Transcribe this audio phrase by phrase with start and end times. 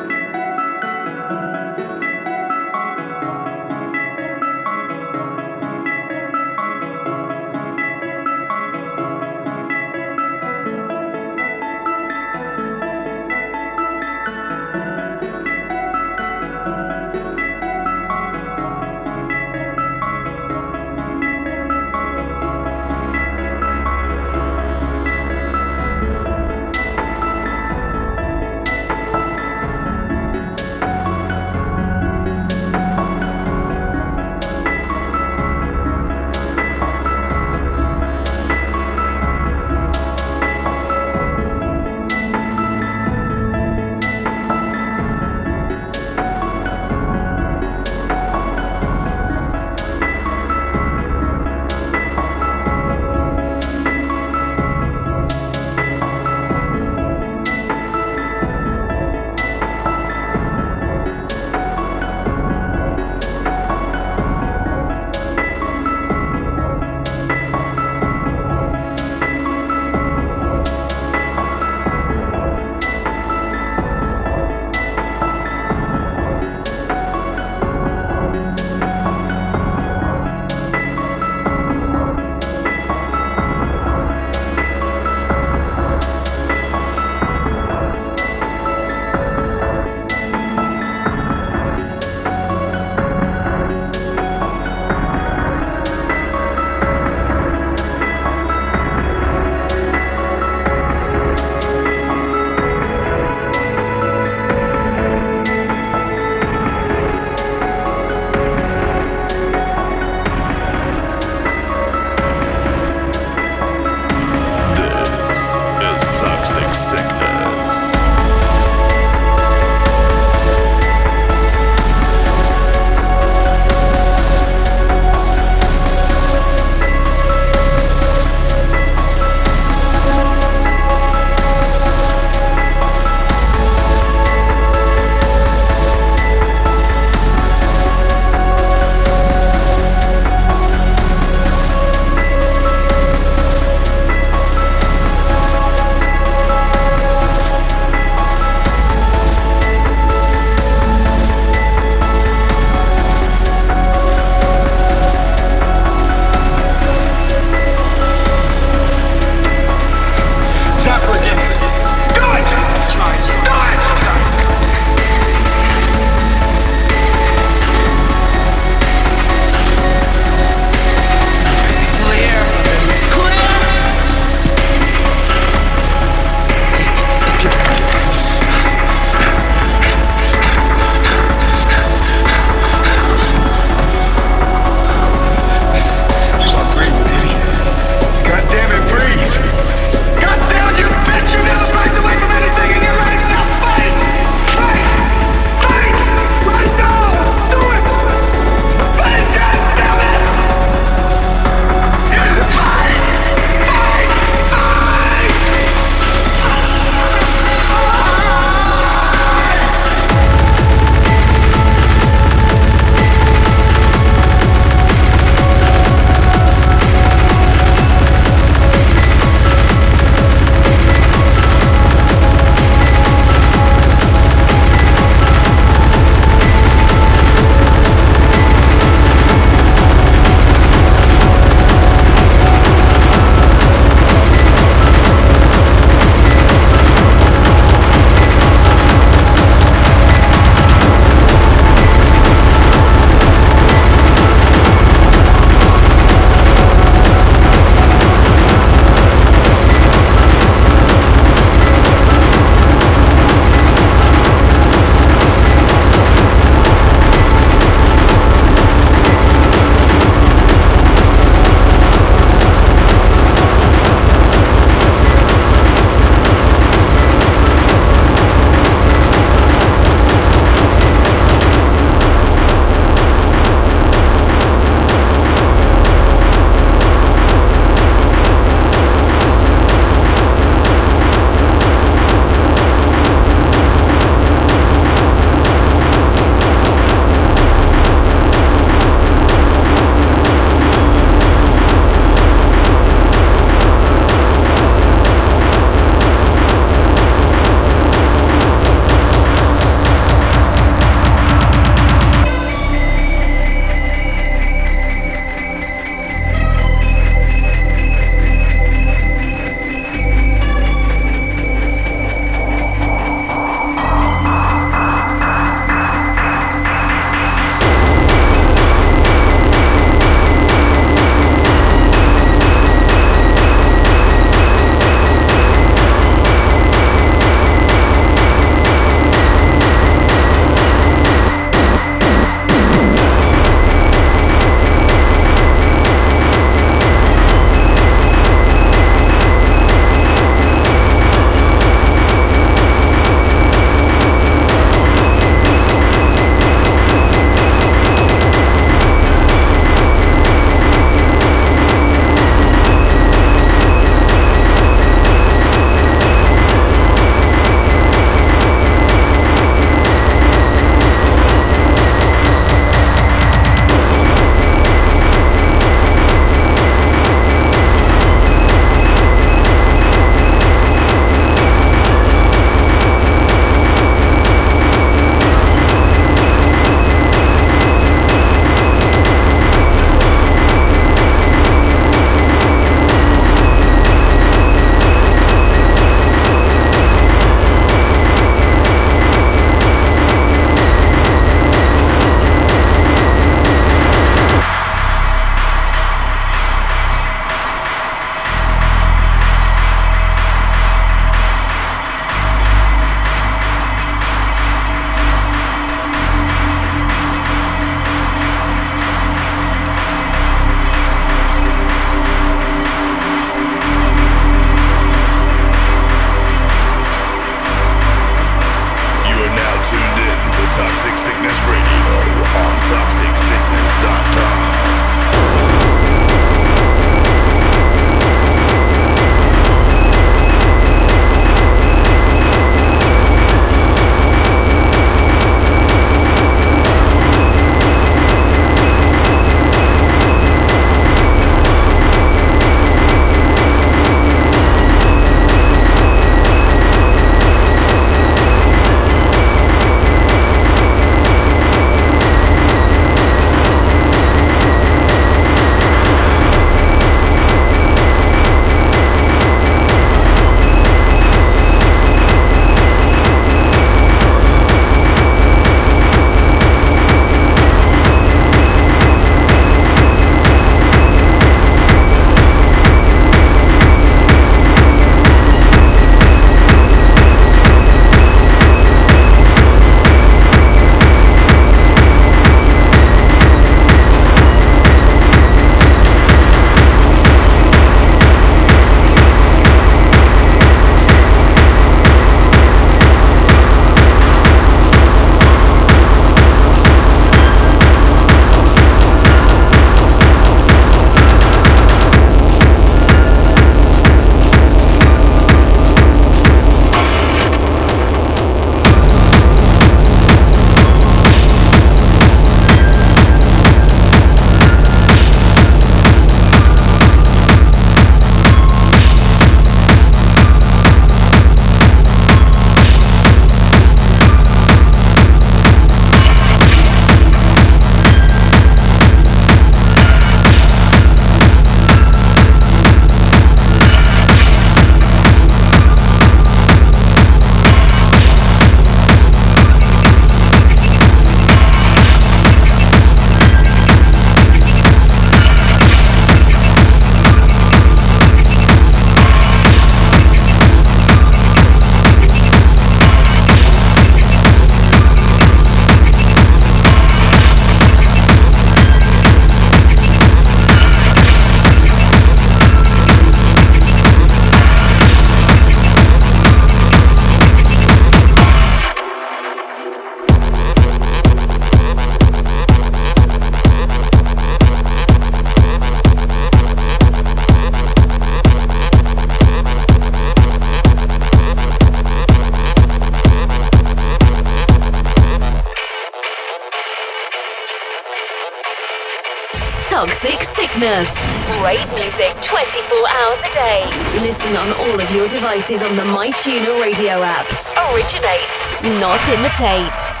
[594.93, 597.27] your devices on the MyTuner radio app.
[597.73, 600.00] Originate, not imitate.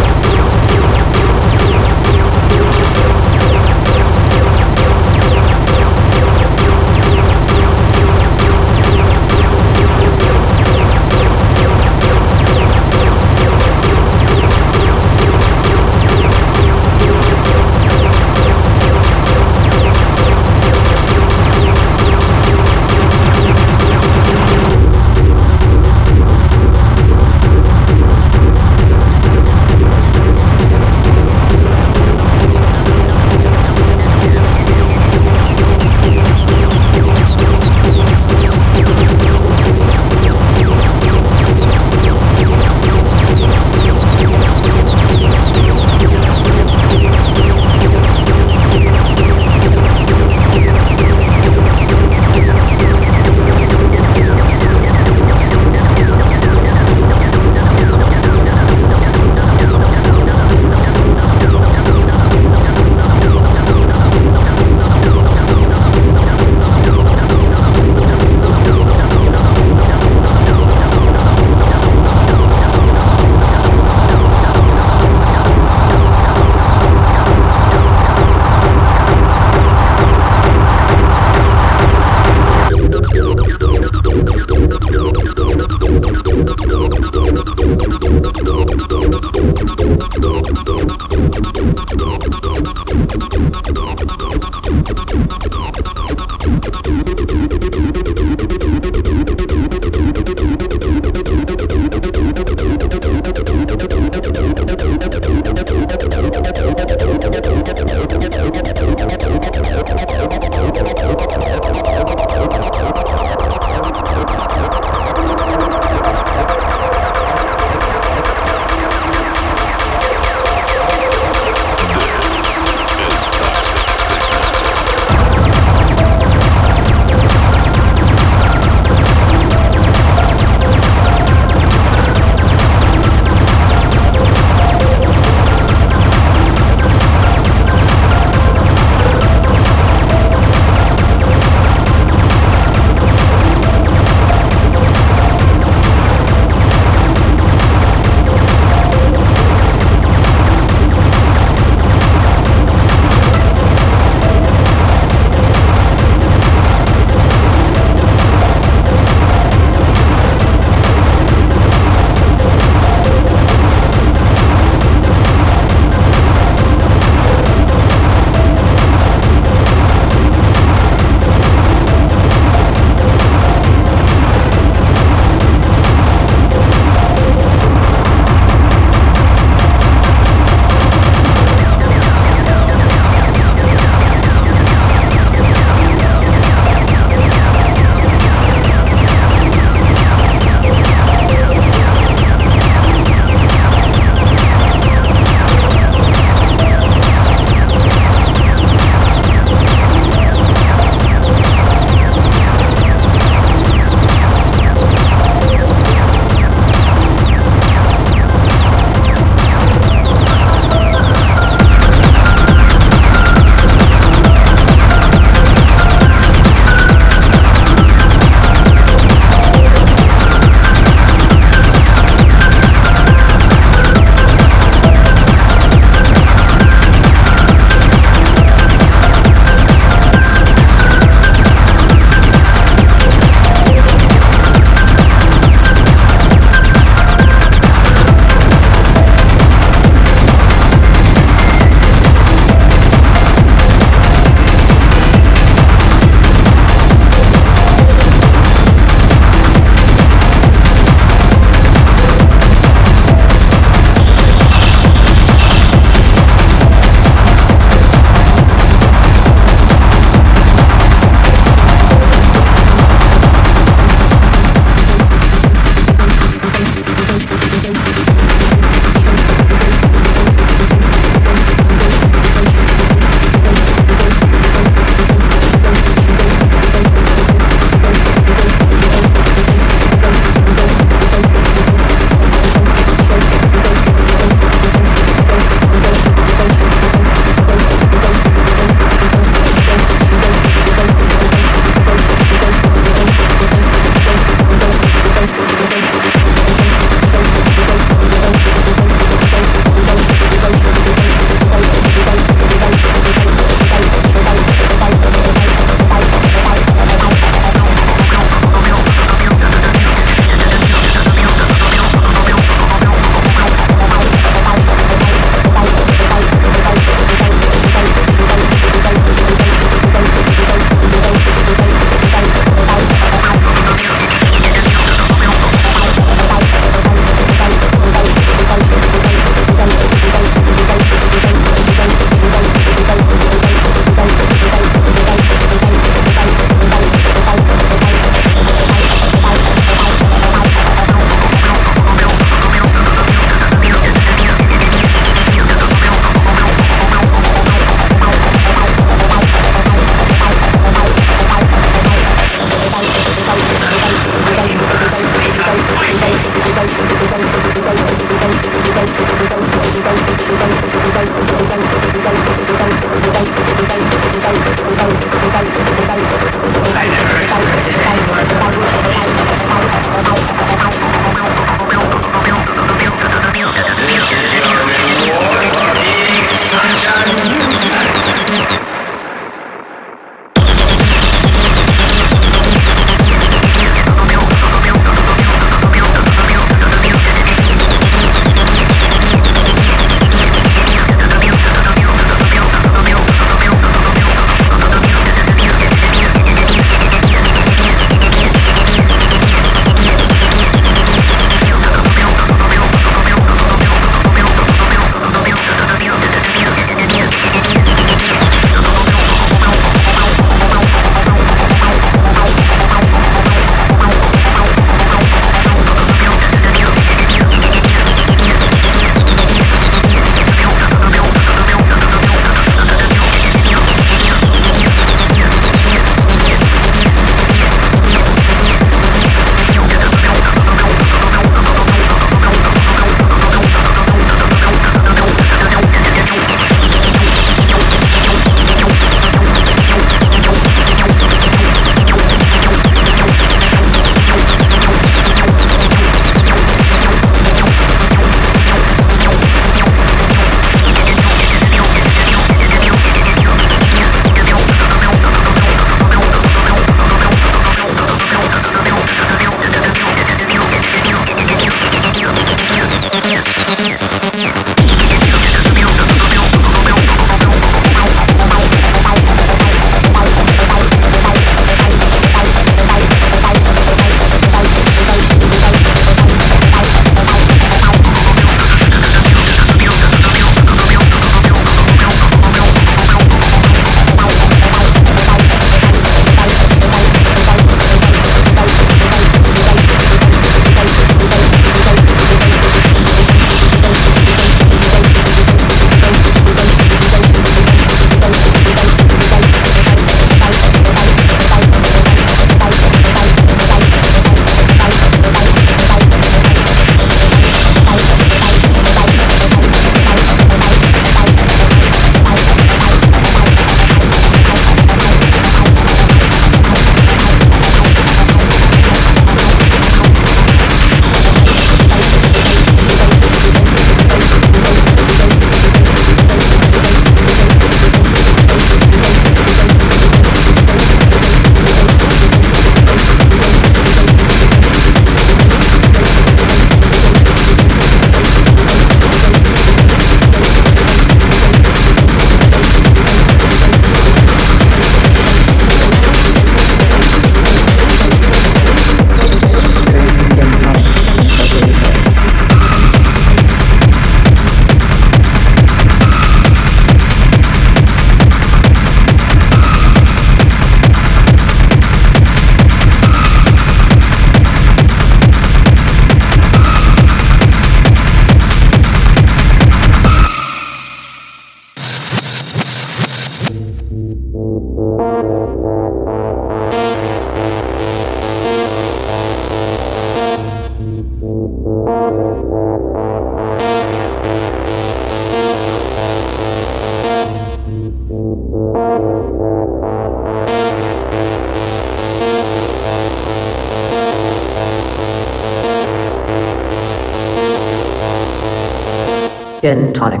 [599.51, 600.00] Tonic.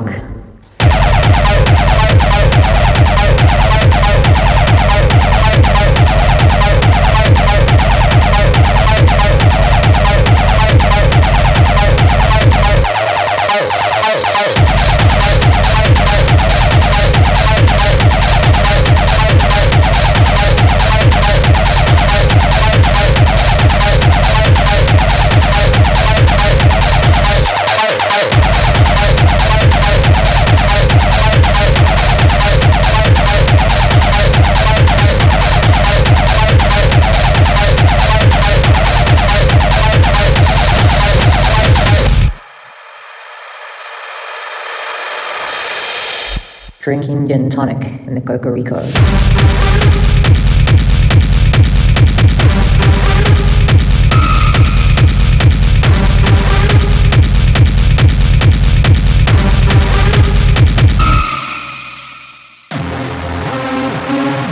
[47.31, 48.81] Gin tonic in the Cocorico.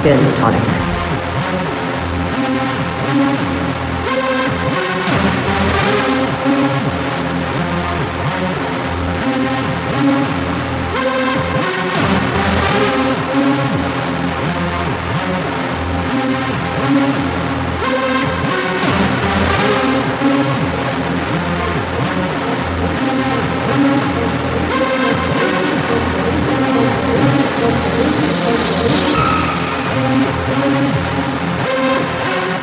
[0.01, 0.78] Gin tonic.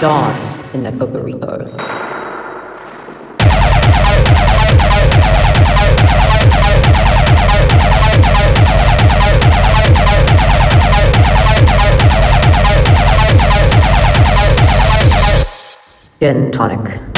[0.01, 1.65] DOS in the Cocorico.
[16.21, 17.16] Gin tonic.